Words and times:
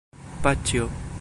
paĉjo 0.45 0.89